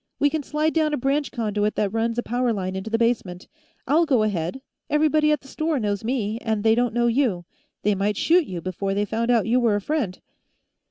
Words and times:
"We 0.17 0.31
can 0.31 0.41
slide 0.41 0.73
down 0.73 0.95
a 0.95 0.97
branch 0.97 1.31
conduit 1.31 1.75
that 1.75 1.93
runs 1.93 2.17
a 2.17 2.23
power 2.23 2.51
line 2.51 2.75
into 2.75 2.89
the 2.89 2.97
basement. 2.97 3.47
I'll 3.87 4.07
go 4.07 4.23
ahead; 4.23 4.63
everybody 4.89 5.31
at 5.31 5.41
the 5.41 5.47
store 5.47 5.79
knows 5.79 6.03
me, 6.03 6.39
and 6.41 6.63
they 6.63 6.73
don't 6.73 6.95
know 6.95 7.05
you. 7.05 7.45
They 7.83 7.93
might 7.93 8.17
shoot 8.17 8.47
you 8.47 8.61
before 8.61 8.95
they 8.95 9.05
found 9.05 9.29
out 9.29 9.45
you 9.45 9.59
were 9.59 9.75
a 9.75 9.79
friend." 9.81 10.19